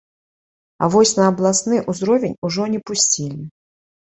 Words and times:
А 0.85 0.87
вось 0.95 1.11
на 1.19 1.27
абласны 1.33 1.81
ўзровень 1.91 2.35
ужо 2.49 2.63
не 2.73 2.79
пусцілі. 2.89 3.43